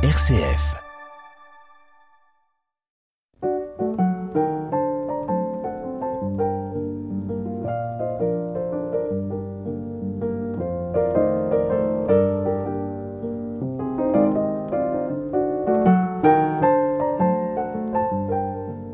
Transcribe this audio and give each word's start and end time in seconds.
RCF. 0.00 0.76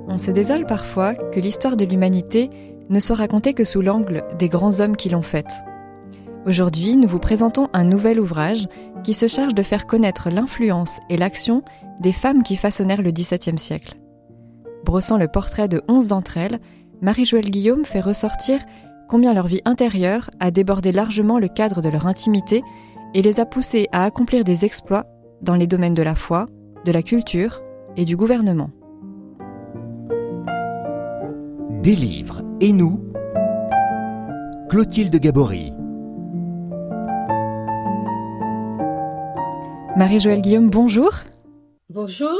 On 0.08 0.16
se 0.16 0.30
désole 0.30 0.64
parfois 0.64 1.14
que 1.14 1.38
l'histoire 1.38 1.76
de 1.76 1.84
l'humanité 1.84 2.48
ne 2.88 2.98
soit 2.98 3.16
racontée 3.16 3.52
que 3.52 3.64
sous 3.64 3.82
l'angle 3.82 4.24
des 4.38 4.48
grands 4.48 4.80
hommes 4.80 4.96
qui 4.96 5.10
l'ont 5.10 5.20
faite. 5.20 5.52
Aujourd'hui, 6.46 6.96
nous 6.96 7.08
vous 7.08 7.18
présentons 7.18 7.68
un 7.72 7.84
nouvel 7.84 8.20
ouvrage 8.20 8.68
qui 9.02 9.14
se 9.14 9.26
charge 9.26 9.54
de 9.54 9.62
faire 9.62 9.86
connaître 9.86 10.28
l'influence 10.28 11.00
et 11.08 11.16
l'action 11.16 11.62
des 12.00 12.12
femmes 12.12 12.42
qui 12.42 12.56
façonnèrent 12.56 13.00
le 13.00 13.12
XVIIe 13.12 13.58
siècle. 13.58 13.94
Brossant 14.84 15.16
le 15.16 15.28
portrait 15.28 15.68
de 15.68 15.82
onze 15.88 16.06
d'entre 16.06 16.36
elles, 16.36 16.60
Marie-Joëlle 17.00 17.50
Guillaume 17.50 17.86
fait 17.86 18.00
ressortir 18.00 18.60
combien 19.08 19.32
leur 19.32 19.46
vie 19.46 19.62
intérieure 19.64 20.28
a 20.38 20.50
débordé 20.50 20.92
largement 20.92 21.38
le 21.38 21.48
cadre 21.48 21.80
de 21.80 21.88
leur 21.88 22.06
intimité 22.06 22.62
et 23.14 23.22
les 23.22 23.40
a 23.40 23.46
poussées 23.46 23.88
à 23.92 24.04
accomplir 24.04 24.44
des 24.44 24.66
exploits 24.66 25.06
dans 25.40 25.54
les 25.54 25.66
domaines 25.66 25.94
de 25.94 26.02
la 26.02 26.14
foi, 26.14 26.46
de 26.84 26.92
la 26.92 27.02
culture 27.02 27.62
et 27.96 28.04
du 28.04 28.16
gouvernement. 28.16 28.68
Des 31.82 31.94
livres 31.94 32.42
et 32.60 32.72
nous? 32.72 33.02
Clotilde 34.68 35.16
Gabory. 35.16 35.72
Marie-Joëlle 39.96 40.42
Guillaume, 40.42 40.70
bonjour. 40.70 41.12
Bonjour. 41.88 42.32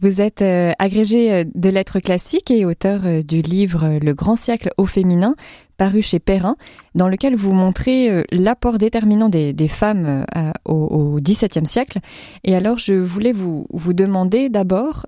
Vous 0.00 0.20
êtes 0.20 0.40
euh, 0.40 0.70
agrégée 0.78 1.32
euh, 1.32 1.44
de 1.52 1.68
lettres 1.68 1.98
classiques 1.98 2.52
et 2.52 2.64
auteur 2.64 3.00
euh, 3.04 3.22
du 3.22 3.40
livre 3.40 3.98
Le 4.00 4.14
grand 4.14 4.36
siècle 4.36 4.70
au 4.76 4.86
féminin, 4.86 5.34
paru 5.76 6.00
chez 6.00 6.20
Perrin, 6.20 6.56
dans 6.94 7.08
lequel 7.08 7.34
vous 7.34 7.54
montrez 7.54 8.24
l'apport 8.30 8.78
déterminant 8.78 9.28
des, 9.28 9.68
femmes 9.68 10.24
au, 10.64 11.18
XVIIe 11.20 11.66
siècle. 11.66 11.98
Et 12.44 12.54
alors, 12.54 12.78
je 12.78 12.94
voulais 12.94 13.32
vous, 13.32 13.66
vous 13.72 13.92
demander 13.92 14.48
d'abord, 14.48 15.06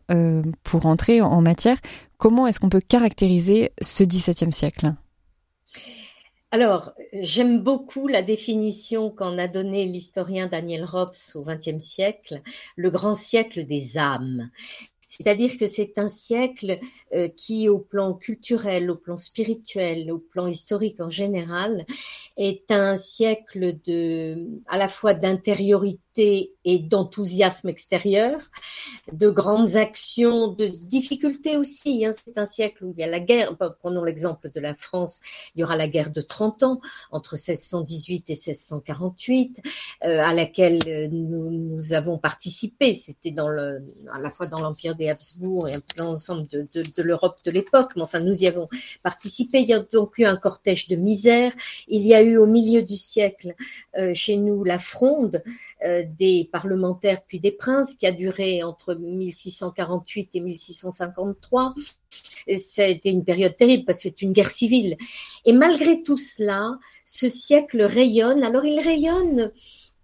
pour 0.64 0.86
entrer 0.86 1.20
en 1.20 1.40
matière, 1.42 1.76
comment 2.18 2.48
est-ce 2.48 2.58
qu'on 2.58 2.70
peut 2.70 2.80
caractériser 2.80 3.70
ce 3.80 4.02
XVIIe 4.02 4.52
siècle? 4.52 4.94
Alors, 6.54 6.92
j'aime 7.12 7.64
beaucoup 7.64 8.06
la 8.06 8.22
définition 8.22 9.10
qu'en 9.10 9.38
a 9.38 9.48
donnée 9.48 9.86
l'historien 9.86 10.46
Daniel 10.46 10.84
Robs 10.84 11.10
au 11.34 11.42
XXe 11.42 11.84
siècle, 11.84 12.42
le 12.76 12.90
grand 12.90 13.16
siècle 13.16 13.66
des 13.66 13.98
âmes. 13.98 14.50
C'est-à-dire 15.08 15.58
que 15.58 15.66
c'est 15.66 15.98
un 15.98 16.06
siècle 16.06 16.78
euh, 17.12 17.26
qui, 17.36 17.68
au 17.68 17.80
plan 17.80 18.14
culturel, 18.14 18.88
au 18.88 18.94
plan 18.94 19.16
spirituel, 19.16 20.12
au 20.12 20.18
plan 20.18 20.46
historique 20.46 21.00
en 21.00 21.08
général, 21.08 21.86
est 22.36 22.70
un 22.70 22.96
siècle 22.98 23.76
de, 23.84 24.48
à 24.68 24.78
la 24.78 24.86
fois 24.86 25.12
d'intériorité 25.12 26.03
et 26.18 26.78
d'enthousiasme 26.78 27.68
extérieur, 27.68 28.40
de 29.12 29.28
grandes 29.28 29.76
actions, 29.76 30.48
de 30.48 30.66
difficultés 30.66 31.56
aussi. 31.56 32.06
Hein. 32.06 32.12
C'est 32.12 32.38
un 32.38 32.46
siècle 32.46 32.84
où 32.84 32.94
il 32.96 33.00
y 33.00 33.04
a 33.04 33.06
la 33.06 33.20
guerre. 33.20 33.56
Prenons 33.80 34.04
l'exemple 34.04 34.50
de 34.50 34.60
la 34.60 34.74
France. 34.74 35.20
Il 35.54 35.60
y 35.60 35.64
aura 35.64 35.76
la 35.76 35.88
guerre 35.88 36.10
de 36.10 36.20
30 36.20 36.62
ans 36.62 36.80
entre 37.10 37.34
1618 37.34 38.30
et 38.30 38.32
1648, 38.32 39.60
euh, 40.04 40.20
à 40.20 40.32
laquelle 40.32 40.78
euh, 40.86 41.08
nous, 41.10 41.92
avons 41.92 42.18
participé. 42.18 42.94
C'était 42.94 43.34
à 43.38 44.18
la 44.18 44.30
fois 44.30 44.46
dans 44.46 44.60
l'empire 44.60 44.94
des 44.94 45.08
Habsbourg 45.08 45.68
et 45.68 45.76
dans 45.96 46.04
l'ensemble 46.04 46.46
de, 46.48 47.02
l'Europe 47.02 47.38
de 47.44 47.50
l'époque. 47.50 47.92
Mais 47.96 48.02
enfin, 48.02 48.20
nous 48.20 48.42
y 48.42 48.46
avons 48.46 48.68
participé. 49.02 49.60
Il 49.60 49.68
y 49.68 49.74
a 49.74 49.80
donc 49.80 50.18
eu 50.18 50.24
un 50.24 50.36
cortège 50.36 50.88
de 50.88 50.96
misère. 50.96 51.52
Il 51.88 52.06
y 52.06 52.14
a 52.14 52.22
eu 52.22 52.36
au 52.38 52.46
milieu 52.46 52.82
du 52.82 52.96
siècle 52.96 53.54
euh, 53.98 54.14
chez 54.14 54.36
nous 54.36 54.64
la 54.64 54.78
fronde. 54.78 55.42
Des 56.04 56.48
parlementaires 56.52 57.20
puis 57.26 57.40
des 57.40 57.50
princes 57.50 57.94
qui 57.94 58.06
a 58.06 58.12
duré 58.12 58.62
entre 58.62 58.94
1648 58.94 60.30
et 60.34 60.40
1653. 60.40 61.74
C'était 62.56 63.10
une 63.10 63.24
période 63.24 63.56
terrible 63.56 63.84
parce 63.84 63.98
que 63.98 64.02
c'est 64.04 64.22
une 64.22 64.32
guerre 64.32 64.50
civile. 64.50 64.96
Et 65.44 65.52
malgré 65.52 66.02
tout 66.02 66.16
cela, 66.16 66.78
ce 67.04 67.28
siècle 67.28 67.82
rayonne. 67.82 68.44
Alors 68.44 68.64
il 68.64 68.80
rayonne 68.80 69.50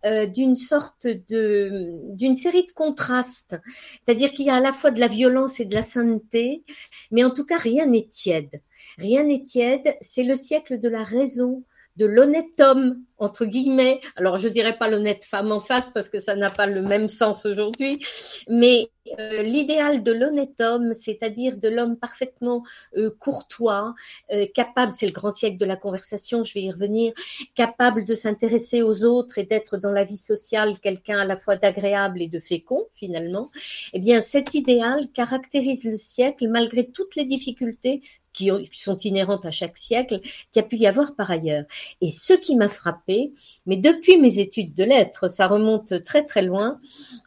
euh, 0.06 0.26
d'une 0.26 0.54
sorte 0.54 1.06
de 1.06 2.00
d'une 2.14 2.34
série 2.34 2.64
de 2.64 2.72
contrastes, 2.72 3.60
c'est-à-dire 4.02 4.32
qu'il 4.32 4.46
y 4.46 4.50
a 4.50 4.54
à 4.54 4.60
la 4.60 4.72
fois 4.72 4.90
de 4.90 4.98
la 4.98 5.08
violence 5.08 5.60
et 5.60 5.66
de 5.66 5.74
la 5.74 5.82
sainteté, 5.82 6.62
mais 7.10 7.22
en 7.22 7.28
tout 7.28 7.44
cas 7.44 7.58
rien 7.58 7.84
n'est 7.84 8.08
tiède. 8.10 8.62
Rien 8.96 9.24
n'est 9.24 9.42
tiède. 9.42 9.96
C'est 10.00 10.22
le 10.22 10.34
siècle 10.34 10.80
de 10.80 10.88
la 10.88 11.04
raison, 11.04 11.64
de 11.96 12.06
l'honnête 12.06 12.60
homme, 12.60 13.02
entre 13.18 13.44
guillemets. 13.44 14.00
Alors, 14.16 14.38
je 14.38 14.48
dirais 14.48 14.76
pas 14.76 14.88
l'honnête 14.88 15.24
femme 15.24 15.52
en 15.52 15.60
face 15.60 15.90
parce 15.90 16.08
que 16.08 16.20
ça 16.20 16.34
n'a 16.34 16.50
pas 16.50 16.66
le 16.66 16.82
même 16.82 17.08
sens 17.08 17.44
aujourd'hui, 17.44 18.00
mais 18.48 18.90
euh, 19.18 19.42
l'idéal 19.42 20.02
de 20.02 20.12
l'honnête 20.12 20.60
homme, 20.60 20.94
c'est-à-dire 20.94 21.56
de 21.56 21.68
l'homme 21.68 21.96
parfaitement 21.96 22.62
euh, 22.96 23.10
courtois, 23.18 23.94
euh, 24.32 24.46
capable, 24.54 24.92
c'est 24.92 25.06
le 25.06 25.12
grand 25.12 25.32
siècle 25.32 25.56
de 25.58 25.64
la 25.64 25.76
conversation, 25.76 26.42
je 26.44 26.54
vais 26.54 26.62
y 26.62 26.70
revenir, 26.70 27.12
capable 27.54 28.04
de 28.04 28.14
s'intéresser 28.14 28.82
aux 28.82 29.04
autres 29.04 29.38
et 29.38 29.44
d'être 29.44 29.76
dans 29.76 29.92
la 29.92 30.04
vie 30.04 30.16
sociale 30.16 30.78
quelqu'un 30.78 31.18
à 31.18 31.24
la 31.24 31.36
fois 31.36 31.56
d'agréable 31.56 32.22
et 32.22 32.28
de 32.28 32.38
fécond, 32.38 32.86
finalement. 32.92 33.48
Eh 33.92 33.98
bien, 33.98 34.20
cet 34.20 34.54
idéal 34.54 35.08
caractérise 35.12 35.84
le 35.84 35.96
siècle 35.96 36.48
malgré 36.48 36.86
toutes 36.86 37.16
les 37.16 37.24
difficultés 37.24 38.02
qui, 38.32 38.50
sont 38.72 38.96
inhérentes 38.96 39.46
à 39.46 39.50
chaque 39.50 39.78
siècle, 39.78 40.20
qui 40.52 40.58
a 40.58 40.62
pu 40.62 40.76
y 40.76 40.86
avoir 40.86 41.14
par 41.14 41.30
ailleurs. 41.30 41.64
Et 42.00 42.10
ce 42.10 42.32
qui 42.34 42.56
m'a 42.56 42.68
frappé, 42.68 43.32
mais 43.66 43.76
depuis 43.76 44.18
mes 44.18 44.38
études 44.38 44.74
de 44.74 44.84
lettres, 44.84 45.28
ça 45.28 45.46
remonte 45.46 46.02
très 46.02 46.24
très 46.24 46.42
loin, 46.42 46.80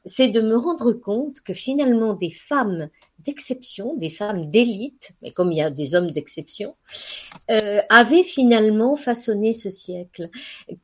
c'est 0.05 0.29
de 0.29 0.41
me 0.41 0.55
rendre 0.55 0.93
compte 0.93 1.41
que 1.41 1.53
finalement 1.53 2.13
des 2.13 2.29
femmes 2.29 2.89
d'exception, 3.25 3.95
des 3.95 4.09
femmes 4.09 4.49
d'élite, 4.49 5.13
mais 5.21 5.31
comme 5.31 5.51
il 5.51 5.57
y 5.57 5.61
a 5.61 5.69
des 5.69 5.95
hommes 5.95 6.11
d'exception, 6.11 6.75
euh, 7.51 7.81
avaient 7.89 8.23
finalement 8.23 8.95
façonné 8.95 9.53
ce 9.53 9.69
siècle, 9.69 10.29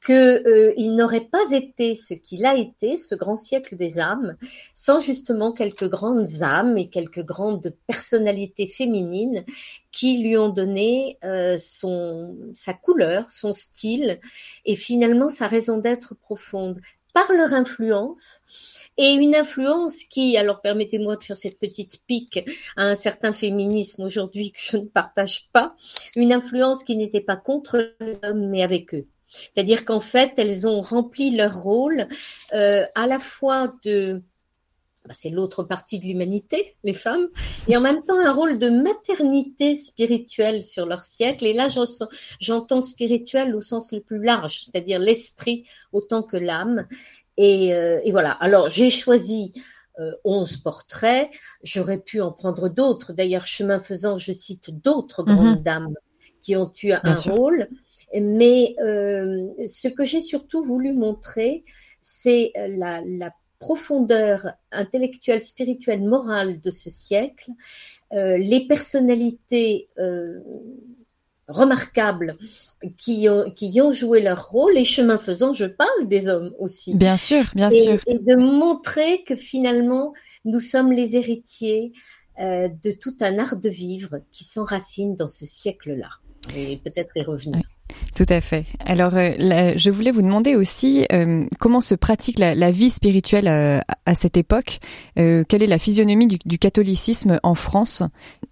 que 0.01 0.47
euh, 0.47 0.73
n'aurait 0.77 1.29
pas 1.31 1.51
été 1.51 1.93
ce 1.93 2.13
qu'il 2.13 2.45
a 2.45 2.57
été, 2.57 2.97
ce 2.97 3.15
grand 3.15 3.35
siècle 3.35 3.77
des 3.77 3.99
âmes, 3.99 4.35
sans 4.73 4.99
justement 4.99 5.51
quelques 5.51 5.87
grandes 5.87 6.41
âmes 6.41 6.77
et 6.77 6.89
quelques 6.89 7.23
grandes 7.23 7.73
personnalités 7.87 8.67
féminines 8.67 9.43
qui 9.91 10.21
lui 10.21 10.37
ont 10.37 10.49
donné 10.49 11.17
euh, 11.23 11.57
son 11.57 12.35
sa 12.53 12.73
couleur, 12.73 13.29
son 13.31 13.53
style 13.53 14.19
et 14.65 14.75
finalement 14.75 15.29
sa 15.29 15.47
raison 15.47 15.77
d'être 15.77 16.15
profonde. 16.15 16.81
Par 17.13 17.31
leur 17.31 17.53
influence 17.53 18.41
et 18.99 19.13
une 19.13 19.33
influence 19.33 20.03
qui, 20.03 20.35
alors 20.35 20.59
permettez-moi 20.59 21.15
de 21.15 21.23
faire 21.23 21.37
cette 21.37 21.57
petite 21.57 22.01
pique 22.05 22.41
à 22.75 22.83
un 22.83 22.95
certain 22.95 23.31
féminisme 23.31 24.03
aujourd'hui 24.03 24.51
que 24.51 24.59
je 24.61 24.75
ne 24.75 24.85
partage 24.85 25.47
pas, 25.53 25.73
une 26.17 26.33
influence 26.33 26.83
qui 26.83 26.97
n'était 26.97 27.21
pas 27.21 27.37
contre 27.37 27.93
les 28.01 28.19
hommes 28.23 28.49
mais 28.49 28.61
avec 28.61 28.93
eux. 28.93 29.07
C'est-à-dire 29.29 29.85
qu'en 29.85 30.01
fait, 30.01 30.33
elles 30.37 30.67
ont 30.67 30.81
rempli 30.81 31.33
leur 31.33 31.61
rôle 31.61 32.09
euh, 32.53 32.85
à 32.93 33.07
la 33.07 33.19
fois 33.19 33.73
de 33.85 34.21
bah, 35.05 35.13
c'est 35.15 35.29
l'autre 35.29 35.63
partie 35.63 35.99
de 35.99 36.05
l'humanité, 36.05 36.75
les 36.83 36.93
femmes, 36.93 37.29
et 37.69 37.77
en 37.77 37.81
même 37.81 38.03
temps 38.03 38.19
un 38.19 38.33
rôle 38.33 38.59
de 38.59 38.69
maternité 38.69 39.73
spirituelle 39.73 40.61
sur 40.61 40.85
leur 40.85 41.05
siècle. 41.05 41.45
Et 41.45 41.53
là, 41.53 41.67
j'entends 42.39 42.81
spirituel 42.81 43.55
au 43.55 43.61
sens 43.61 43.93
le 43.93 44.01
plus 44.01 44.21
large, 44.21 44.65
c'est-à-dire 44.65 44.99
l'esprit 44.99 45.63
autant 45.93 46.21
que 46.21 46.35
l'âme. 46.35 46.85
Euh, 47.39 47.99
et, 48.03 48.11
voilà. 48.11 48.31
Alors, 48.31 48.69
j'ai 48.69 48.89
choisi 48.89 49.53
euh, 49.99 50.11
11 50.23 50.57
portraits. 50.57 51.29
J'aurais 51.63 51.99
pu 51.99 52.21
en 52.21 52.31
prendre 52.31 52.69
d'autres. 52.69 53.13
D'ailleurs, 53.13 53.45
chemin 53.45 53.79
faisant, 53.79 54.17
je 54.17 54.31
cite 54.31 54.81
d'autres 54.83 55.23
mhm. 55.23 55.35
grandes 55.35 55.63
dames 55.63 55.95
qui 56.41 56.55
ont 56.55 56.71
eu 56.83 56.91
un 56.91 57.15
rôle. 57.15 57.67
Mais 58.13 58.75
euh, 58.79 59.49
ce 59.67 59.87
que 59.87 60.03
j'ai 60.03 60.21
surtout 60.21 60.63
voulu 60.63 60.93
montrer, 60.93 61.63
c'est 62.01 62.51
la, 62.55 63.01
la, 63.05 63.31
profondeur 63.59 64.53
intellectuelle, 64.71 65.43
spirituelle, 65.43 66.01
morale 66.01 66.61
de 66.61 66.71
ce 66.71 66.89
siècle, 66.89 67.51
euh, 68.13 68.37
les 68.37 68.65
personnalités 68.65 69.89
euh, 69.99 70.39
remarquables 71.49 72.33
qui 72.97 73.27
ont, 73.27 73.51
qui 73.51 73.81
ont 73.81 73.91
joué 73.91 74.21
leur 74.21 74.49
rôle 74.49 74.77
et 74.77 74.85
chemin 74.85 75.17
faisant, 75.17 75.51
je 75.51 75.65
parle 75.65 76.07
des 76.07 76.27
hommes 76.27 76.53
aussi. 76.59 76.95
Bien 76.95 77.17
sûr, 77.17 77.43
bien 77.55 77.69
sûr. 77.69 77.99
Et 78.07 78.17
de 78.19 78.35
montrer 78.35 79.23
que 79.23 79.35
finalement, 79.35 80.13
nous 80.45 80.59
sommes 80.59 80.91
les 80.91 81.15
héritiers 81.17 81.91
euh, 82.39 82.69
de 82.83 82.91
tout 82.91 83.15
un 83.19 83.37
art 83.37 83.57
de 83.57 83.69
vivre 83.69 84.19
qui 84.31 84.45
s'enracine 84.45 85.15
dans 85.15 85.27
ce 85.27 85.45
siècle-là. 85.45 86.09
Et 86.55 86.77
peut-être 86.77 87.15
y 87.17 87.21
revenir. 87.21 87.61
Tout 88.15 88.25
à 88.29 88.41
fait. 88.41 88.65
Alors, 88.85 89.13
euh, 89.15 89.73
je 89.75 89.89
voulais 89.89 90.11
vous 90.11 90.21
demander 90.21 90.55
aussi 90.55 91.05
euh, 91.11 91.45
comment 91.59 91.81
se 91.81 91.95
pratique 91.95 92.39
la, 92.39 92.71
vie 92.71 92.89
spirituelle 92.89 93.47
à, 93.47 94.15
cette 94.15 94.37
époque. 94.37 94.79
quelle 95.15 95.63
est 95.63 95.67
la 95.67 95.77
physionomie 95.77 96.27
du, 96.27 96.59
catholicisme 96.59 97.39
en 97.43 97.55
France, 97.55 98.03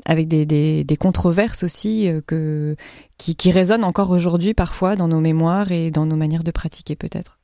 avec 0.05 0.27
des, 0.27 0.97
controverses 0.99 1.63
aussi 1.63 2.09
que, 2.27 2.75
qui 3.17 3.51
résonnent 3.51 3.83
encore 3.83 4.11
aujourd'hui 4.11 4.53
parfois 4.53 4.95
dans 4.95 5.07
nos 5.07 5.19
mémoires 5.19 5.71
et 5.71 5.91
dans 5.91 6.05
nos 6.05 6.15
manières 6.15 6.43
de 6.43 6.51
pratiquer 6.51 6.95
peut-être? 6.95 7.37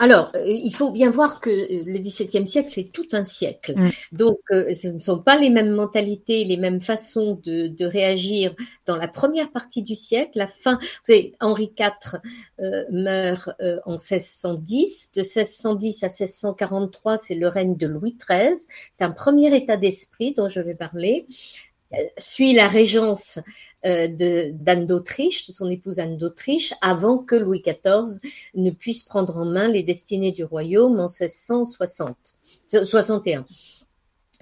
Alors, 0.00 0.32
euh, 0.34 0.44
il 0.46 0.74
faut 0.74 0.90
bien 0.90 1.08
voir 1.08 1.40
que 1.40 1.50
euh, 1.50 1.84
le 1.86 1.98
XVIIe 2.00 2.48
siècle, 2.48 2.68
c'est 2.68 2.90
tout 2.92 3.06
un 3.12 3.22
siècle. 3.22 3.74
Mm. 3.76 3.90
Donc, 4.10 4.38
euh, 4.50 4.74
ce 4.74 4.88
ne 4.88 4.98
sont 4.98 5.20
pas 5.20 5.36
les 5.36 5.50
mêmes 5.50 5.70
mentalités, 5.70 6.42
les 6.42 6.56
mêmes 6.56 6.80
façons 6.80 7.40
de, 7.44 7.84
réagir 7.84 8.54
dans 8.86 8.96
la 8.96 9.06
première 9.06 9.52
partie 9.52 9.82
du 9.82 9.94
siècle. 9.94 10.32
La 10.36 10.48
fin, 10.48 10.78
vous 10.80 10.86
savez, 11.04 11.34
Henri 11.40 11.72
IV 11.78 12.20
meurt 12.90 13.50
en 13.84 13.92
1610. 13.92 15.12
De 15.14 15.20
1610 15.20 16.02
à 16.02 16.06
1643, 16.06 17.16
c'est 17.18 17.34
le 17.34 17.46
règne 17.46 17.76
de 17.76 17.86
Louis 17.86 18.16
XIII. 18.18 18.56
C'est 18.90 19.04
un 19.04 19.10
premier 19.10 19.54
état 19.54 19.76
d'esprit 19.76 20.32
dont 20.34 20.48
je 20.48 20.60
vais 20.60 20.74
parler 20.74 21.26
suit 22.18 22.52
la 22.52 22.68
régence 22.68 23.38
euh, 23.38 23.42
d'Anne 23.84 24.86
d'Autriche, 24.86 25.46
de 25.46 25.52
son 25.52 25.68
épouse 25.68 25.98
Anne 25.98 26.16
d'Autriche, 26.16 26.72
avant 26.80 27.18
que 27.18 27.34
Louis 27.34 27.62
XIV 27.62 28.18
ne 28.54 28.70
puisse 28.70 29.02
prendre 29.02 29.36
en 29.36 29.44
main 29.44 29.68
les 29.68 29.82
destinées 29.82 30.32
du 30.32 30.44
royaume 30.44 30.98
en 30.98 31.08
1660, 31.08 32.16
61. 32.66 33.44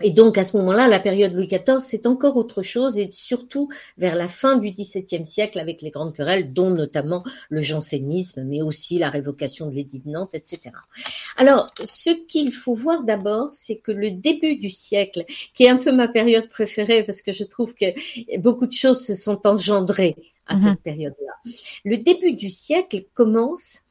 Et 0.02 0.10
donc 0.10 0.38
à 0.38 0.44
ce 0.44 0.56
moment-là, 0.56 0.88
la 0.88 1.00
période 1.00 1.32
Louis 1.32 1.48
XIV, 1.48 1.78
c'est 1.78 2.06
encore 2.06 2.36
autre 2.36 2.62
chose, 2.62 2.98
et 2.98 3.08
surtout 3.12 3.68
vers 3.98 4.14
la 4.14 4.28
fin 4.28 4.56
du 4.56 4.70
XVIIe 4.70 5.26
siècle, 5.26 5.58
avec 5.58 5.82
les 5.82 5.90
grandes 5.90 6.14
querelles, 6.14 6.52
dont 6.52 6.70
notamment 6.70 7.22
le 7.48 7.62
jansénisme, 7.62 8.44
mais 8.44 8.62
aussi 8.62 8.98
la 8.98 9.10
révocation 9.10 9.68
de 9.68 9.74
l'édit 9.74 10.00
de 10.00 10.10
Nantes, 10.10 10.34
etc. 10.34 10.70
Alors, 11.36 11.72
ce 11.82 12.10
qu'il 12.26 12.52
faut 12.52 12.74
voir 12.74 13.02
d'abord, 13.04 13.48
c'est 13.52 13.76
que 13.76 13.92
le 13.92 14.10
début 14.10 14.56
du 14.56 14.70
siècle, 14.70 15.24
qui 15.54 15.64
est 15.64 15.68
un 15.68 15.78
peu 15.78 15.92
ma 15.92 16.08
période 16.08 16.48
préférée, 16.48 17.02
parce 17.04 17.22
que 17.22 17.32
je 17.32 17.44
trouve 17.44 17.74
que 17.74 17.86
beaucoup 18.38 18.66
de 18.66 18.72
choses 18.72 19.04
se 19.04 19.14
sont 19.14 19.46
engendrées 19.46 20.16
à 20.46 20.56
cette 20.56 20.70
mhm. 20.70 20.76
période-là, 20.76 21.52
le 21.84 21.98
début 21.98 22.32
du 22.32 22.50
siècle 22.50 23.04
commence 23.14 23.82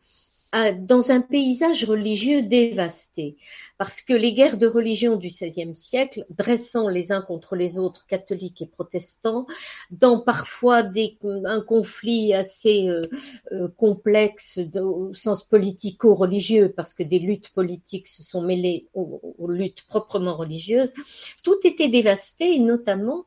dans 0.54 1.12
un 1.12 1.22
paysage 1.22 1.86
religieux 1.86 2.42
dévasté, 2.42 3.38
parce 3.78 4.02
que 4.02 4.14
les 4.14 4.34
guerres 4.34 4.58
de 4.58 4.68
religion 4.68 5.16
du 5.16 5.30
XVIe 5.30 5.76
siècle, 5.76 6.26
dressant 6.30 6.90
les 6.90 7.14
uns 7.14 7.22
contre 7.22 7.56
les 7.56 7.80
autres, 7.80 8.06
catholiques 8.06 8.62
et 8.62 8.68
protestants, 8.68 9.48
dans 9.92 10.20
parfois 10.20 10.84
des, 10.84 11.18
un 11.46 11.62
conflit 11.62 12.34
assez 12.34 12.90
euh, 12.90 13.02
euh, 13.54 13.70
complexe 13.78 14.60
au 14.76 15.14
sens 15.14 15.44
politico-religieux, 15.44 16.74
parce 16.76 16.94
que 16.94 17.04
des 17.04 17.20
luttes 17.20 17.50
politiques 17.54 18.10
se 18.10 18.22
sont 18.22 18.42
mêlées 18.42 18.88
aux, 18.94 19.22
luttes 19.48 19.84
proprement 19.84 20.36
religieuses, 20.36 20.94
tout 21.44 21.60
était 21.64 21.88
dévasté, 21.88 22.60
notamment 22.60 23.26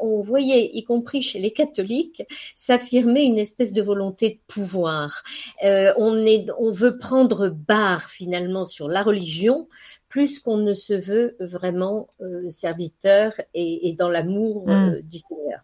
on 0.00 0.20
voyait, 0.20 0.70
y 0.72 0.84
compris 0.84 1.22
chez 1.22 1.38
les 1.38 1.50
catholiques, 1.50 2.22
s'affirmer 2.54 3.22
une 3.22 3.38
espèce 3.38 3.72
de 3.72 3.82
volonté 3.82 4.30
de 4.30 4.38
pouvoir. 4.52 5.22
Euh, 5.64 5.92
on, 5.96 6.24
est, 6.24 6.46
on 6.58 6.70
veut 6.70 6.96
prendre 6.98 7.48
barre 7.48 8.08
finalement 8.10 8.64
sur 8.66 8.88
la 8.88 9.02
religion 9.02 9.68
plus 10.10 10.40
qu'on 10.40 10.56
ne 10.56 10.72
se 10.72 10.92
veut 10.92 11.36
vraiment 11.38 12.08
euh, 12.20 12.50
serviteur 12.50 13.32
et, 13.54 13.94
dans 13.96 14.08
l'amour 14.08 14.68
euh, 14.68 14.98
mm. 14.98 15.00
du 15.02 15.18
Seigneur. 15.20 15.60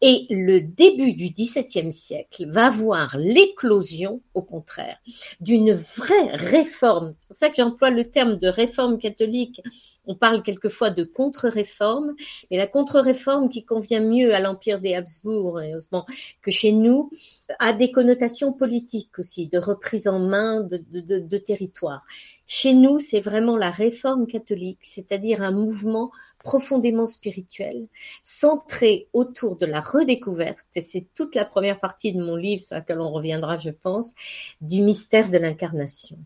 Et 0.00 0.26
le 0.30 0.60
début 0.62 1.12
du 1.12 1.28
XVIIe 1.28 1.92
siècle 1.92 2.46
va 2.48 2.70
voir 2.70 3.14
l'éclosion, 3.18 4.22
au 4.32 4.40
contraire, 4.40 4.96
d'une 5.40 5.72
vraie 5.72 6.34
réforme. 6.34 7.12
C'est 7.18 7.28
pour 7.28 7.36
ça 7.36 7.50
que 7.50 7.56
j'emploie 7.56 7.90
le 7.90 8.06
terme 8.06 8.38
de 8.38 8.48
réforme 8.48 8.98
catholique. 8.98 9.60
On 10.06 10.14
parle 10.14 10.42
quelquefois 10.42 10.88
de 10.88 11.04
contre-réforme, 11.04 12.14
mais 12.50 12.56
la 12.56 12.66
contre-réforme 12.66 13.50
qui 13.50 13.64
convient 13.64 14.00
mieux 14.00 14.34
à 14.34 14.40
l'empire 14.40 14.80
des 14.80 14.94
Habsbourg 14.94 15.60
que 16.40 16.50
chez 16.50 16.72
nous 16.72 17.10
a 17.58 17.74
des 17.74 17.90
connotations 17.90 18.52
politiques 18.52 19.18
aussi, 19.18 19.48
de 19.48 19.58
reprise 19.58 20.08
en 20.08 20.18
main 20.18 20.62
de, 20.62 20.82
de, 20.90 21.18
de 21.18 21.38
territoire. 21.38 22.02
Chez 22.46 22.74
nous, 22.74 22.98
c'est 22.98 23.20
vraiment 23.20 23.56
la 23.56 23.70
réforme 23.70 24.26
catholique, 24.26 24.80
c'est-à-dire 24.82 25.42
un 25.42 25.50
mouvement 25.50 26.10
profondément 26.42 27.06
spirituel, 27.06 27.88
centré 28.22 29.08
autour 29.12 29.56
de 29.56 29.66
la 29.66 29.80
redécouverte, 29.80 30.66
et 30.74 30.82
c'est 30.82 31.06
toute 31.14 31.34
la 31.34 31.44
première 31.44 31.78
partie 31.78 32.12
de 32.12 32.22
mon 32.22 32.36
livre 32.36 32.62
sur 32.62 32.76
laquelle 32.76 33.00
on 33.00 33.10
reviendra, 33.10 33.56
je 33.56 33.70
pense, 33.70 34.12
du 34.60 34.82
mystère 34.82 35.30
de 35.30 35.38
l'incarnation. 35.38 36.18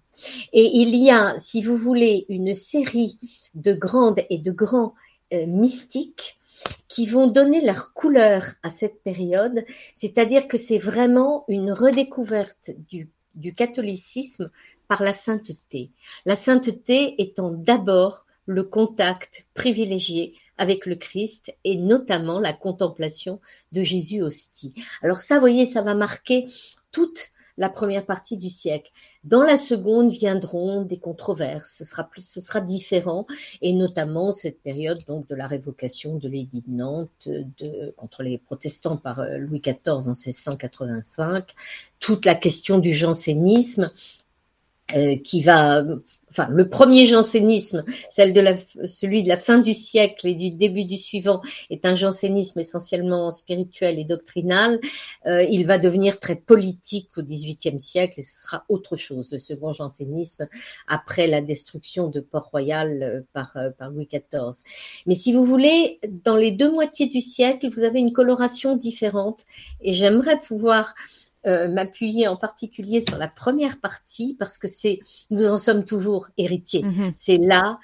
Et 0.52 0.64
il 0.64 0.96
y 0.96 1.10
a, 1.10 1.38
si 1.38 1.62
vous 1.62 1.76
voulez, 1.76 2.26
une 2.28 2.52
série 2.52 3.18
de 3.54 3.72
grandes 3.72 4.20
et 4.28 4.38
de 4.38 4.50
grands 4.50 4.94
euh, 5.32 5.46
mystiques 5.46 6.38
qui 6.88 7.06
vont 7.06 7.26
donner 7.28 7.60
leur 7.60 7.92
couleur 7.92 8.44
à 8.62 8.70
cette 8.70 9.02
période, 9.02 9.64
c'est-à-dire 9.94 10.48
que 10.48 10.56
c'est 10.56 10.78
vraiment 10.78 11.44
une 11.48 11.70
redécouverte 11.70 12.72
du 12.88 13.08
du 13.38 13.52
catholicisme 13.52 14.50
par 14.88 15.02
la 15.02 15.12
sainteté. 15.12 15.90
La 16.26 16.36
sainteté 16.36 17.14
étant 17.22 17.50
d'abord 17.50 18.26
le 18.46 18.64
contact 18.64 19.46
privilégié 19.54 20.34
avec 20.56 20.86
le 20.86 20.96
Christ 20.96 21.54
et 21.64 21.76
notamment 21.76 22.40
la 22.40 22.52
contemplation 22.52 23.40
de 23.72 23.82
Jésus 23.82 24.22
hostie. 24.22 24.74
Alors 25.02 25.20
ça, 25.20 25.36
vous 25.36 25.40
voyez, 25.40 25.64
ça 25.64 25.82
va 25.82 25.94
marquer 25.94 26.46
toute 26.90 27.30
la 27.58 27.68
première 27.68 28.06
partie 28.06 28.36
du 28.36 28.48
siècle. 28.48 28.90
Dans 29.24 29.42
la 29.42 29.56
seconde 29.56 30.10
viendront 30.10 30.82
des 30.82 30.98
controverses. 30.98 31.74
Ce 31.78 31.84
sera 31.84 32.04
plus, 32.04 32.22
ce 32.22 32.40
sera 32.40 32.60
différent, 32.60 33.26
et 33.60 33.72
notamment 33.72 34.32
cette 34.32 34.62
période 34.62 35.04
donc 35.06 35.28
de 35.28 35.34
la 35.34 35.46
révocation 35.46 36.16
de 36.16 36.28
l'édit 36.28 36.62
de 36.66 36.72
Nantes 36.72 37.28
de, 37.28 37.92
contre 37.96 38.22
les 38.22 38.38
protestants 38.38 38.96
par 38.96 39.20
euh, 39.20 39.36
Louis 39.38 39.60
XIV 39.60 39.76
en 39.86 40.14
1685, 40.14 41.52
toute 41.98 42.24
la 42.24 42.36
question 42.36 42.78
du 42.78 42.94
jansénisme 42.94 43.90
euh, 44.96 45.16
qui 45.22 45.42
va, 45.42 45.84
enfin, 46.30 46.48
le 46.50 46.66
premier 46.70 47.04
jansénisme, 47.04 47.84
celle 48.08 48.32
de 48.32 48.40
la, 48.40 48.56
celui 48.56 49.22
de 49.22 49.28
la 49.28 49.36
fin 49.36 49.58
du 49.58 49.74
siècle 49.74 50.26
et 50.26 50.34
du 50.34 50.50
début 50.50 50.86
du 50.86 50.96
suivant, 50.96 51.42
est 51.68 51.84
un 51.84 51.94
jansénisme 51.94 52.60
essentiellement 52.60 53.30
spirituel 53.30 53.98
et 53.98 54.04
doctrinal. 54.04 54.80
Euh, 55.26 55.42
il 55.42 55.66
va 55.66 55.76
devenir 55.76 56.18
très 56.18 56.36
politique 56.36 57.10
au 57.18 57.22
XVIIIe 57.22 57.78
siècle 57.78 58.20
et 58.20 58.22
ce 58.22 58.40
sera 58.40 58.64
autre 58.70 58.96
chose, 58.96 59.30
le 59.30 59.38
second 59.38 59.74
jansénisme, 59.74 60.48
après 60.86 61.26
la 61.26 61.42
destruction 61.42 62.08
de 62.08 62.20
Port-Royal 62.20 63.02
euh, 63.02 63.20
par, 63.34 63.58
par 63.78 63.90
Louis 63.90 64.08
XIV. 64.10 64.64
Mais 65.06 65.14
si 65.14 65.34
vous 65.34 65.44
voulez, 65.44 65.98
dans 66.24 66.36
les 66.36 66.50
deux 66.50 66.72
moitiés 66.72 67.08
du 67.08 67.20
siècle, 67.20 67.68
vous 67.68 67.84
avez 67.84 67.98
une 67.98 68.14
coloration 68.14 68.74
différente 68.74 69.44
et 69.82 69.92
j'aimerais 69.92 70.38
pouvoir 70.40 70.94
euh, 71.46 71.68
m'appuyer 71.68 72.26
en 72.26 72.36
particulier 72.36 73.00
sur 73.00 73.16
la 73.16 73.28
première 73.28 73.80
partie 73.80 74.34
parce 74.38 74.58
que 74.58 74.66
c'est 74.66 74.98
nous 75.30 75.46
en 75.46 75.56
sommes 75.56 75.84
toujours 75.84 76.28
héritiers. 76.36 76.82
Mhm. 76.82 77.12
C'est 77.14 77.38
là 77.38 77.78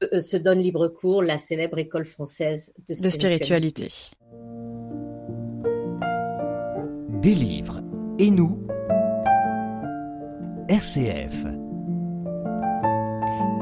que 0.00 0.16
euh, 0.16 0.20
se 0.20 0.36
donne 0.36 0.60
libre 0.60 0.88
cours 0.88 1.22
la 1.22 1.38
célèbre 1.38 1.78
école 1.78 2.04
française 2.04 2.74
de 2.88 2.94
spiritualité. 2.94 3.88
Des 7.22 7.34
livres 7.34 7.80
et 8.18 8.30
nous? 8.30 8.66
RCF 10.68 11.46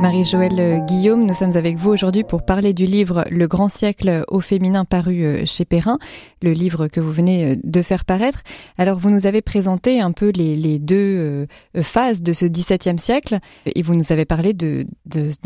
Marie-Joëlle 0.00 0.82
Guillaume, 0.86 1.26
nous 1.26 1.34
sommes 1.34 1.58
avec 1.58 1.76
vous 1.76 1.90
aujourd'hui 1.90 2.24
pour 2.24 2.42
parler 2.42 2.72
du 2.72 2.86
livre 2.86 3.26
Le 3.30 3.46
grand 3.46 3.68
siècle 3.68 4.24
au 4.28 4.40
féminin 4.40 4.86
paru 4.86 5.24
euh, 5.24 5.44
chez 5.44 5.66
Perrin, 5.66 5.98
le 6.40 6.52
livre 6.52 6.88
que 6.88 7.00
vous 7.00 7.12
venez 7.12 7.50
euh, 7.50 7.56
de 7.62 7.82
faire 7.82 8.06
paraître. 8.06 8.42
Alors 8.78 8.98
vous 8.98 9.10
nous 9.10 9.26
avez 9.26 9.42
présenté 9.42 10.00
un 10.00 10.12
peu 10.12 10.32
les, 10.34 10.78
deux 10.78 11.46
euh, 11.76 11.82
phases 11.82 12.22
de 12.22 12.32
ce 12.32 12.46
XVIIe 12.46 12.98
siècle 12.98 13.40
et 13.66 13.82
vous 13.82 13.94
nous 13.94 14.10
avez 14.10 14.24
parlé 14.24 14.54
d'un 14.54 14.86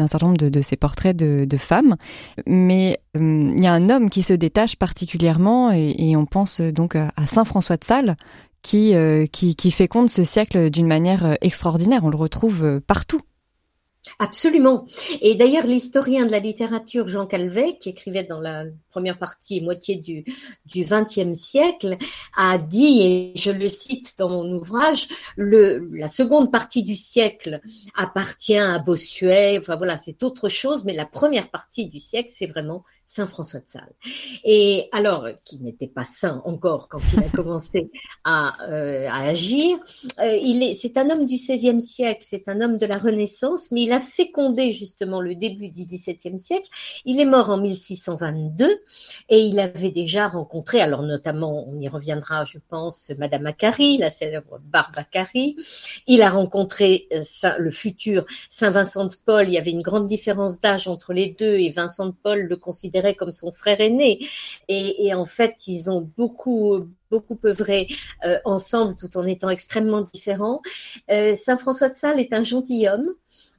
certain 0.06 0.26
nombre 0.26 0.48
de, 0.48 0.62
ces 0.62 0.76
portraits 0.76 1.16
de, 1.16 1.56
femmes. 1.56 1.96
Mais 2.46 3.00
il 3.16 3.60
y 3.60 3.66
a 3.66 3.72
un 3.72 3.90
homme 3.90 4.08
qui 4.08 4.22
se 4.22 4.34
détache 4.34 4.76
particulièrement 4.76 5.72
et, 5.72 6.14
on 6.14 6.26
pense 6.26 6.60
donc 6.60 6.94
à 6.94 7.10
Saint 7.26 7.44
François 7.44 7.76
de 7.76 7.84
Sales 7.84 8.16
qui, 8.62 8.94
qui, 9.32 9.56
qui 9.56 9.70
féconde 9.72 10.10
ce 10.10 10.22
siècle 10.22 10.70
d'une 10.70 10.86
manière 10.86 11.36
extraordinaire. 11.40 12.04
On 12.04 12.10
le 12.10 12.16
retrouve 12.16 12.80
partout 12.86 13.18
Absolument. 14.18 14.84
Et 15.22 15.34
d'ailleurs, 15.34 15.66
l'historien 15.66 16.26
de 16.26 16.30
la 16.30 16.38
littérature 16.38 17.08
Jean 17.08 17.26
Calvet, 17.26 17.78
qui 17.78 17.88
écrivait 17.88 18.24
dans 18.24 18.40
la 18.40 18.64
première 18.90 19.18
partie 19.18 19.58
et 19.58 19.60
moitié 19.60 19.96
du 19.96 20.24
XXe 20.68 21.32
siècle, 21.32 21.96
a 22.36 22.58
dit, 22.58 23.02
et 23.02 23.32
je 23.34 23.50
le 23.50 23.66
cite 23.66 24.14
dans 24.18 24.28
mon 24.28 24.52
ouvrage, 24.52 25.08
la 25.36 26.08
seconde 26.08 26.52
partie 26.52 26.82
du 26.82 26.96
siècle 26.96 27.60
appartient 27.96 28.58
à 28.58 28.78
Bossuet. 28.78 29.58
Enfin 29.58 29.76
voilà, 29.76 29.96
c'est 29.96 30.22
autre 30.22 30.48
chose, 30.48 30.84
mais 30.84 30.94
la 30.94 31.06
première 31.06 31.50
partie 31.50 31.86
du 31.86 31.98
siècle, 31.98 32.30
c'est 32.30 32.46
vraiment 32.46 32.84
Saint 33.06 33.26
François 33.26 33.60
de 33.60 33.68
Sales. 33.68 33.94
Et 34.44 34.88
alors, 34.92 35.28
qui 35.44 35.58
n'était 35.58 35.88
pas 35.88 36.04
saint 36.04 36.42
encore 36.44 36.88
quand 36.88 37.00
il 37.12 37.20
a 37.20 37.28
commencé 37.34 37.90
à, 38.24 38.62
euh, 38.68 39.08
agir, 39.10 39.78
euh, 40.20 40.36
il 40.36 40.62
est, 40.62 40.74
c'est 40.74 40.96
un 40.96 41.10
homme 41.10 41.26
du 41.26 41.34
XVIe 41.34 41.80
siècle, 41.80 42.24
c'est 42.28 42.48
un 42.48 42.60
homme 42.60 42.76
de 42.76 42.86
la 42.86 42.98
Renaissance, 42.98 43.70
mais 43.70 43.82
il 43.82 43.92
a 43.94 44.00
fécondé 44.00 44.72
justement 44.72 45.20
le 45.20 45.34
début 45.34 45.68
du 45.68 45.84
XVIIe 45.84 46.38
siècle. 46.38 46.68
Il 47.04 47.20
est 47.20 47.24
mort 47.24 47.50
en 47.50 47.56
1622 47.56 48.68
et 49.28 49.38
il 49.38 49.58
avait 49.58 49.90
déjà 49.90 50.28
rencontré, 50.28 50.80
alors 50.80 51.02
notamment, 51.02 51.66
on 51.68 51.78
y 51.78 51.88
reviendra, 51.88 52.44
je 52.44 52.58
pense, 52.68 53.12
Madame 53.18 53.42
Macquarie, 53.42 53.98
la 53.98 54.10
célèbre 54.10 54.60
Barbacari. 54.64 55.56
Il 56.06 56.22
a 56.22 56.30
rencontré 56.30 57.08
euh, 57.12 57.22
le 57.58 57.70
futur 57.70 58.26
Saint 58.50 58.70
Vincent 58.70 59.06
de 59.06 59.14
Paul. 59.24 59.48
Il 59.48 59.54
y 59.54 59.58
avait 59.58 59.70
une 59.70 59.82
grande 59.82 60.06
différence 60.06 60.58
d'âge 60.58 60.88
entre 60.88 61.12
les 61.12 61.34
deux 61.38 61.54
et 61.58 61.70
Vincent 61.70 62.06
de 62.06 62.14
Paul 62.22 62.40
le 62.42 62.56
considérait 62.56 63.14
comme 63.14 63.32
son 63.32 63.52
frère 63.52 63.80
aîné. 63.80 64.18
Et, 64.68 65.14
en 65.14 65.26
fait, 65.26 65.66
ils 65.66 65.90
ont 65.90 66.08
beaucoup 66.16 66.86
beaucoup 67.10 67.38
œuvré 67.44 67.86
euh, 68.24 68.38
ensemble 68.44 68.96
tout 68.96 69.16
en 69.16 69.24
étant 69.24 69.48
extrêmement 69.48 70.00
différents. 70.00 70.62
Euh, 71.10 71.36
Saint 71.36 71.58
François 71.58 71.88
de 71.88 71.94
Sales 71.94 72.18
est 72.18 72.32
un 72.32 72.42
gentilhomme 72.42 73.14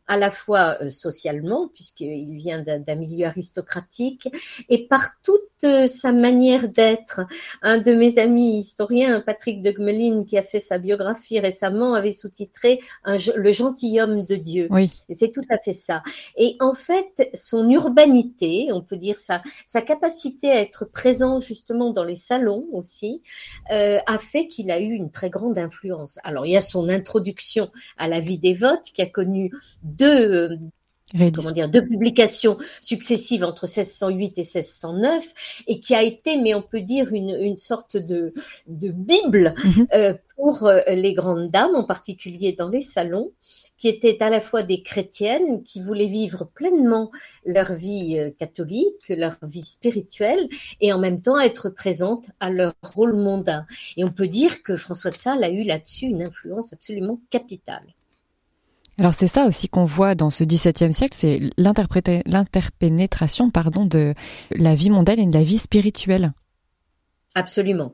à 0.08 0.18
la 0.18 0.32
fois 0.32 0.78
euh, 0.82 0.90
socialement, 0.90 1.68
puisqu'il 1.74 2.38
vient 2.38 2.64
d'un 2.64 2.96
milieu 2.96 3.26
aristocratique, 3.26 4.30
et 4.70 4.88
par 4.88 5.22
toute 5.24 5.42
euh, 5.64 5.88
sa 5.88 6.12
manière 6.12 6.68
d'être. 6.68 7.22
Un 7.62 7.78
de 7.78 7.94
mes 7.94 8.20
amis 8.20 8.58
historiens, 8.58 9.20
Patrick 9.22 9.62
de 9.62 9.72
Gmelin, 9.72 10.26
qui 10.26 10.38
a 10.38 10.44
fait 10.44 10.60
sa 10.60 10.78
biographie 10.78 11.40
récemment, 11.40 11.94
avait 11.94 12.12
sous-titré 12.12 12.80
Le 13.06 13.52
gentilhomme 13.52 14.26
de 14.26 14.36
Dieu. 14.36 14.68
Oui. 14.70 14.92
Et 15.10 15.14
c'est 15.14 15.32
tout 15.32 15.46
à 15.50 15.58
fait 15.58 15.74
ça. 15.74 16.04
Et 16.38 16.58
en 16.60 16.74
fait, 16.74 17.30
son 17.34 17.70
urbanité, 17.70 18.70
on 18.72 18.82
peut 18.82 18.98
dire 18.98 19.20
sa, 19.20 19.42
sa 19.66 19.82
capacité 19.82 20.52
à 20.52 20.62
être 20.62 20.86
présent 20.86 21.40
justement 21.40 21.92
dans 21.92 22.04
les 22.04 22.16
salons 22.16 22.66
aussi, 22.72 23.22
euh, 23.72 24.00
a 24.06 24.18
fait 24.18 24.48
qu'il 24.48 24.72
a 24.72 24.80
eu 24.80 24.92
une 24.92 25.12
très 25.12 25.30
grande 25.30 25.58
influence. 25.58 26.20
Alors, 26.24 26.46
il 26.46 26.52
y 26.52 26.58
a 26.58 26.62
son 26.62 26.88
introduction 26.90 27.72
à 27.98 28.08
la 28.08 28.20
vie 28.20 28.38
des 28.38 28.54
votes 28.54 28.92
qui 28.94 29.02
a 29.02 29.06
connu 29.06 29.52
deux 29.98 30.60
comment 31.34 31.52
dire, 31.52 31.70
deux 31.70 31.84
publications 31.84 32.58
successives 32.82 33.44
entre 33.44 33.66
1608 33.66 34.38
et 34.38 34.42
1609, 34.42 35.34
et 35.68 35.80
qui 35.80 35.96
a 35.96 36.04
été, 36.04 36.38
mais 36.38 36.54
on 36.54 36.62
peut 36.62 36.82
dire, 36.82 37.14
une, 37.14 37.30
une 37.30 37.58
sorte 37.58 37.98
de, 37.98 38.34
de 38.68 38.90
bible 38.90 39.56
mhm. 39.64 39.88
euh, 39.94 40.14
pour 40.36 40.66
euh, 40.66 40.80
les 40.88 41.14
grandes 41.14 41.50
dames, 41.50 41.76
en 41.76 41.84
particulier 41.84 42.54
dans 42.54 42.70
les 42.70 42.82
salons, 42.82 43.32
qui 43.78 43.88
étaient 43.88 44.22
à 44.24 44.30
la 44.30 44.40
fois 44.40 44.64
des 44.64 44.84
chrétiennes 44.84 45.64
qui 45.64 45.82
voulaient 45.82 46.08
vivre 46.08 46.46
pleinement 46.56 47.12
leur 47.46 47.74
vie 47.74 48.18
euh, 48.18 48.32
catholique, 48.32 49.10
leur 49.10 49.38
vie 49.44 49.64
spirituelle, 49.64 50.48
et 50.82 50.92
en 50.92 51.00
même 51.00 51.22
temps 51.22 51.40
être 51.40 51.70
présentes 51.70 52.30
à 52.40 52.50
leur 52.50 52.74
rôle 52.82 53.16
mondain. 53.16 53.66
Et 53.98 54.04
on 54.04 54.12
peut 54.12 54.28
dire 54.28 54.64
que 54.64 54.76
François 54.76 55.12
de 55.12 55.18
Sales 55.18 55.44
a 55.44 55.50
eu 55.50 55.64
là-dessus 55.64 56.06
une 56.06 56.24
influence 56.24 56.74
absolument 56.74 57.20
capitale. 57.30 57.86
Alors 59.00 59.14
c'est 59.14 59.28
ça 59.28 59.46
aussi 59.46 59.68
qu'on 59.68 59.84
voit 59.84 60.16
dans 60.16 60.30
ce 60.30 60.44
XVIIe 60.44 60.94
siècle, 60.94 61.16
c'est 61.18 61.40
l'interpénétration 61.58 63.50
pardon 63.50 63.86
de 63.86 64.14
la 64.52 64.74
vie 64.74 64.90
mondaine 64.90 65.20
et 65.20 65.26
de 65.26 65.34
la 65.34 65.44
vie 65.44 65.58
spirituelle. 65.58 66.32
Absolument. 67.38 67.92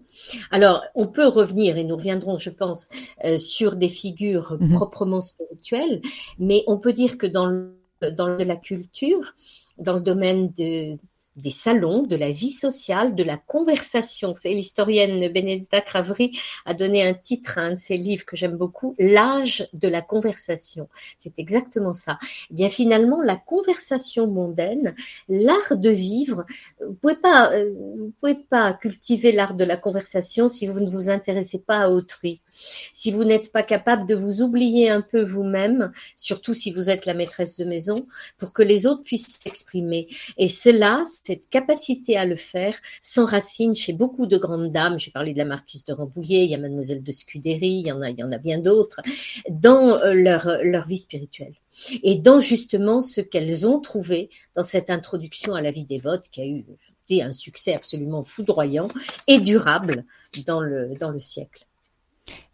Alors, 0.51 0.84
on 0.93 1.08
peut 1.08 1.27
revenir, 1.27 1.75
et 1.77 1.84
nous 1.84 1.96
reviendrons, 1.96 2.38
je 2.38 2.51
pense, 2.51 2.89
euh, 3.25 3.38
sur 3.38 3.75
des 3.75 3.88
figures 3.88 4.55
mhm. 4.60 4.74
proprement 4.74 5.20
spirituelles, 5.20 6.01
mais 6.38 6.63
on 6.67 6.77
peut 6.77 6.93
dire 6.93 7.17
que 7.17 7.25
dans, 7.25 7.48
le, 7.48 7.75
dans 8.15 8.27
la 8.27 8.55
culture, 8.55 9.34
dans 9.79 9.93
le 9.93 10.01
domaine 10.01 10.50
de, 10.50 10.96
des 11.36 11.50
salons, 11.50 12.04
de 12.04 12.16
la 12.16 12.32
vie 12.32 12.52
sociale, 12.52 13.16
de 13.16 13.24
la 13.24 13.38
conversation. 13.38 14.36
C'est 14.36 14.50
l'historienne 14.50 15.32
Benedetta 15.32 15.82
Craveri 15.82 16.38
a 16.66 16.74
donné 16.74 17.08
un 17.08 17.14
titre 17.14 17.58
à 17.58 17.62
un 17.62 17.72
de 17.72 17.76
ses 17.76 17.98
livres 17.98 18.26
que 18.26 18.36
j'aime 18.36 18.58
beaucoup, 18.58 18.96
L'âge 19.00 19.68
de 19.74 19.88
la 19.88 20.02
conversation. 20.02 20.88
C'est 21.18 21.40
exactement 21.40 21.94
ça. 21.94 22.18
Eh 22.50 22.54
bien 22.54 22.70
finalement, 22.70 23.22
la 23.22 23.38
conversation 23.38 24.28
mondaine, 24.28 24.94
l'art 25.30 25.78
de 25.78 25.90
vivre, 25.90 26.46
vous 26.86 26.94
pouvez 26.94 27.16
pas, 27.16 27.54
euh, 27.54 27.72
vous 27.98 28.14
pouvez 28.20 28.36
pas 28.36 28.74
cultiver 28.74 29.32
l'art 29.32 29.56
de 29.56 29.64
la 29.64 29.78
conversation 29.78 30.48
si 30.48 30.68
vous 30.68 30.80
ne 30.80 30.90
vous 30.90 31.10
intéressez 31.10 31.60
pas 31.60 31.80
à 31.80 31.90
autrui. 31.90 32.42
Si 32.94 33.12
vous 33.12 33.24
n'êtes 33.24 33.52
pas 33.52 33.64
capable 33.64 34.06
de 34.08 34.16
vous 34.16 34.42
oublier 34.42 34.90
un 34.90 35.02
peu 35.02 35.22
vous-même, 35.22 35.92
surtout 36.16 36.54
si 36.54 36.72
vous 36.72 36.90
êtes 36.90 37.06
la 37.06 37.14
maîtresse 37.14 37.58
de 37.58 37.66
maison, 37.66 38.06
pour 38.38 38.54
que 38.54 38.64
les 38.64 38.86
autres 38.86 39.04
puissent 39.04 39.40
s'exprimer. 39.42 40.08
Et 40.38 40.48
cela, 40.48 41.02
cette 41.24 41.50
capacité 41.50 42.18
à 42.18 42.25
le 42.25 42.36
faire 42.36 42.75
s'enracine 43.01 43.75
chez 43.75 43.94
beaucoup 43.94 44.25
de 44.25 44.38
grandes 44.38 44.72
dames. 44.72 44.98
J'ai 45.00 45.12
parlé 45.12 45.34
de 45.34 45.38
la 45.38 45.46
marquise 45.46 45.86
de 45.86 45.94
Rambouillet, 45.94 46.46
il 46.46 46.51
y 46.51 46.56
a 46.56 46.58
mademoiselle 46.58 47.04
de 47.04 47.12
Scudéry, 47.12 47.82
il 47.82 47.88
y 47.88 47.92
en 47.92 48.01
a, 48.01 48.10
il 48.10 48.20
y 48.20 48.24
en 48.24 48.32
a 48.32 48.38
bien 48.38 48.60
d'autres, 48.60 49.01
dans 49.50 49.98
euh, 50.00 50.13
leur, 50.13 50.48
leur 50.63 50.86
vie 50.86 50.98
spirituelle. 50.98 51.54
Et 52.04 52.16
dans 52.16 52.40
justement 52.40 53.00
ce 53.00 53.22
qu'elles 53.22 53.68
ont 53.68 53.80
trouvé 53.80 54.30
dans 54.56 54.63
cette 54.63 54.90
introduction 54.90 55.54
à 55.54 55.62
la 55.62 55.72
vie 55.72 55.86
des 55.86 56.00
votes 56.00 56.25
qui 56.32 56.42
a 56.42 56.46
eu 56.46 56.66
un 57.20 57.32
succès 57.32 57.74
absolument 57.74 58.24
foudroyant 58.24 58.88
et 59.28 59.40
durable 59.40 60.06
dans 60.46 60.62
le, 60.62 60.88
siècle. 61.18 61.66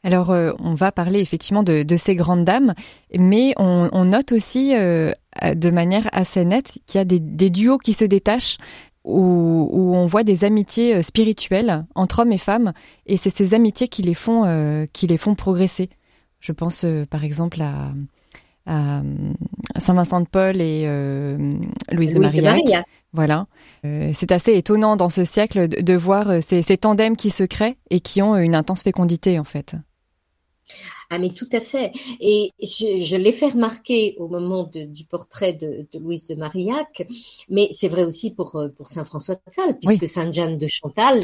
Alors, 0.04 0.32
euh, 0.32 0.54
on 0.60 0.74
va 0.74 0.92
parler 0.92 1.20
effectivement 1.20 1.62
de, 1.62 1.98
ces 1.98 2.16
grandes 2.16 2.46
dames, 2.46 2.74
mais 3.14 3.54
on, 3.58 4.06
note 4.06 4.32
aussi 4.32 4.76
euh, 4.76 5.12
de 5.56 5.70
manière 5.70 6.08
assez 6.12 6.46
nette 6.46 6.80
qu'il 6.86 7.00
y 7.00 7.02
a 7.02 7.06
des, 7.06 7.50
duos 7.50 7.78
qui 7.78 7.94
se 7.94 8.06
détachent 8.06 8.58
où, 9.04 9.94
on 9.96 10.06
voit 10.06 10.24
des 10.24 10.44
amitiés 10.44 10.96
euh, 10.96 11.02
spirituelles 11.02 11.86
entre 11.96 12.20
hommes 12.20 12.34
et 12.34 12.38
femmes, 12.38 12.74
et 13.06 13.16
c'est 13.16 13.30
ces 13.30 13.54
amitiés 13.54 13.88
qui 13.88 14.02
les 14.02 14.14
font, 14.14 14.88
qui 14.94 15.08
les 15.08 15.18
font 15.18 15.36
progresser. 15.36 15.90
Je 16.40 16.52
pense 16.52 16.86
par 17.10 17.24
exemple 17.24 17.62
à, 17.62 17.92
Saint-Vincent 19.78 20.22
de 20.22 20.28
Paul 20.28 20.60
et 20.62 20.86
Louise, 21.92 22.14
de 22.14 22.20
Marillac. 22.20 22.66
Voilà. 23.14 23.48
c'est 23.84 24.32
assez 24.32 24.54
étonnant 24.56 24.98
dans 24.98 25.10
ce 25.10 25.24
siècle 25.24 25.70
de, 25.70 25.94
voir 25.96 26.44
ces, 26.44 26.62
ces, 26.62 26.78
tandems 26.78 27.16
qui 27.16 27.30
se 27.30 27.46
créent 27.46 27.78
et 27.90 28.02
qui 28.02 28.22
ont 28.22 28.36
une 28.36 28.56
intense 28.56 28.84
fécondité 28.84 29.40
en 29.40 29.46
fait. 29.46 29.76
Ah 31.10 31.20
mais 31.20 31.30
tout 31.30 31.48
à 31.54 31.60
fait. 31.60 31.94
Et 32.20 32.52
je, 32.62 33.02
je 33.02 33.16
l'ai 33.16 33.32
fait 33.32 33.48
remarquer 33.48 34.16
au 34.18 34.28
moment 34.28 34.66
de, 34.66 34.82
du 34.82 35.06
portrait 35.06 35.54
de, 35.54 35.88
de, 35.92 36.00
Louise 36.00 36.28
de 36.28 36.36
Marillac, 36.36 37.08
mais 37.50 37.70
c'est 37.72 37.88
vrai 37.88 38.04
aussi 38.04 38.34
pour 38.34 38.56
euh, 38.58 38.68
pour 38.70 38.90
Saint 38.90 39.06
François 39.06 39.36
de 39.36 39.42
Sales, 39.50 39.78
puisque 39.82 40.08
Sainte 40.08 40.34
Jeanne 40.34 40.58
de 40.58 40.68
Chantal, 40.68 41.22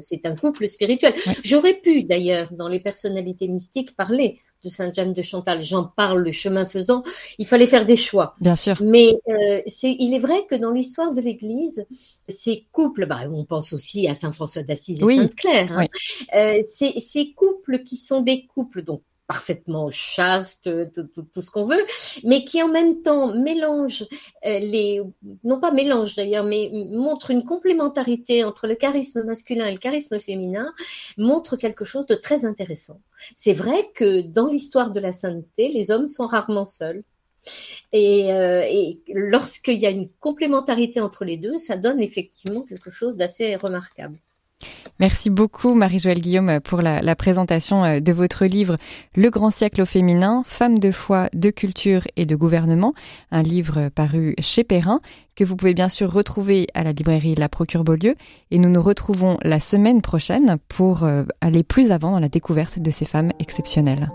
c'est 0.00 0.26
un 0.26 0.36
couple 0.36 0.68
spirituel. 0.68 1.14
J'aurais 1.42 1.80
pu 1.80 2.02
d'ailleurs 2.02 2.52
dans 2.52 2.68
les 2.68 2.80
personnalités 2.80 3.48
mystiques 3.48 3.96
parler 3.96 4.40
de 4.64 4.68
Sainte 4.68 4.94
Jeanne 4.94 5.12
de 5.12 5.22
Chantal. 5.22 5.60
J'en 5.62 5.84
parle 5.84 6.20
le 6.20 6.32
chemin 6.32 6.66
faisant. 6.66 7.02
Il 7.38 7.46
fallait 7.46 7.66
faire 7.66 7.84
des 7.86 7.96
choix. 7.96 8.34
Bien 8.40 8.56
sûr. 8.56 8.76
Mais 8.80 9.12
euh, 9.28 9.62
c'est, 9.66 9.94
il 9.98 10.14
est 10.14 10.18
vrai 10.18 10.44
que 10.48 10.54
dans 10.54 10.70
l'histoire 10.70 11.12
de 11.12 11.20
l'Église, 11.20 11.86
ces 12.28 12.66
couples, 12.72 13.06
bah, 13.06 13.20
on 13.30 13.44
pense 13.44 13.72
aussi 13.72 14.08
à 14.08 14.14
Saint 14.14 14.32
François 14.32 14.62
d'Assise 14.62 15.02
et 15.02 15.16
Sainte 15.16 15.34
Claire, 15.34 15.72
hein, 15.72 15.86
euh, 16.34 16.62
ces 16.66 17.32
couples 17.34 17.82
qui 17.82 17.96
sont 17.96 18.20
des 18.20 18.46
couples 18.46 18.82
donc 18.82 19.02
parfaitement 19.28 19.90
chaste, 19.90 20.70
tout, 20.92 21.42
ce 21.42 21.50
qu'on 21.50 21.64
veut, 21.64 21.84
mais 22.24 22.44
qui 22.44 22.62
en 22.62 22.68
même 22.68 23.02
temps 23.02 23.32
mélange 23.34 24.06
euh, 24.46 24.58
les, 24.58 25.02
non 25.44 25.60
pas 25.60 25.70
mélange 25.70 26.16
d'ailleurs, 26.16 26.44
mais 26.44 26.70
montre 26.90 27.30
une 27.30 27.44
complémentarité 27.44 28.42
entre 28.42 28.66
le 28.66 28.74
charisme 28.74 29.22
masculin 29.24 29.66
et 29.66 29.72
le 29.72 29.78
charisme 29.78 30.18
féminin, 30.18 30.72
montre 31.18 31.56
quelque 31.56 31.84
chose 31.84 32.06
de 32.06 32.14
très 32.14 32.46
intéressant. 32.46 33.00
C'est 33.36 33.52
vrai 33.52 33.90
que 33.94 34.22
dans 34.22 34.48
l'histoire 34.48 34.90
de 34.90 35.00
la 35.00 35.12
sainteté, 35.12 35.68
les 35.68 35.90
hommes 35.90 36.08
sont 36.08 36.26
rarement 36.26 36.64
seuls. 36.64 37.04
Et, 37.92 38.32
euh, 38.32 38.62
et 38.66 38.98
lorsqu'il 39.12 39.78
y 39.78 39.86
a 39.86 39.90
une 39.90 40.08
complémentarité 40.20 41.00
entre 41.02 41.24
les 41.24 41.36
deux, 41.36 41.58
ça 41.58 41.76
donne 41.76 42.00
effectivement 42.00 42.62
quelque 42.62 42.90
chose 42.90 43.16
d'assez 43.16 43.56
remarquable. 43.56 44.16
Merci 45.00 45.30
beaucoup 45.30 45.74
Marie-Joëlle 45.74 46.20
Guillaume 46.20 46.60
pour 46.60 46.82
la, 46.82 47.14
présentation 47.14 47.84
euh, 47.84 48.00
de 48.00 48.12
votre 48.12 48.46
livre 48.46 48.76
Le 49.14 49.30
grand 49.30 49.50
siècle 49.50 49.82
au 49.82 49.86
féminin, 49.86 50.42
femmes 50.44 50.80
de 50.80 50.90
foi, 50.90 51.28
de 51.32 51.50
culture 51.50 52.02
et 52.16 52.26
de 52.26 52.34
gouvernement, 52.34 52.94
un 53.30 53.42
livre 53.42 53.90
paru 53.90 54.34
chez 54.40 54.64
Perrin 54.64 55.00
que 55.36 55.44
vous 55.44 55.54
pouvez 55.54 55.74
bien 55.74 55.88
sûr 55.88 56.12
retrouver 56.12 56.66
à 56.74 56.82
la 56.82 56.90
librairie 56.90 57.36
La 57.36 57.48
Procure 57.48 57.84
Beaulieu 57.84 58.16
et 58.50 58.58
nous 58.58 58.68
nous 58.68 58.82
retrouvons 58.82 59.38
la 59.42 59.60
semaine 59.60 60.02
prochaine 60.02 60.56
pour 60.66 61.04
euh, 61.04 61.22
aller 61.40 61.62
plus 61.62 61.92
avant 61.92 62.10
dans 62.10 62.20
la 62.20 62.28
découverte 62.28 62.80
de 62.80 62.90
ces 62.90 63.04
femmes 63.04 63.30
exceptionnelles. 63.38 64.10